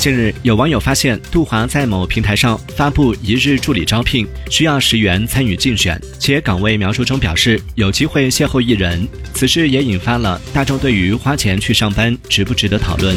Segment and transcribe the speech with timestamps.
[0.00, 9.06] 近日，有网友发现杜华在某平台上发布一日助理招聘，需要十元参与竞选，且岗位描述中表示有机会邂逅艺人。
[9.34, 13.14] 此事也引发了大众对于花钱去上班值不值得讨论。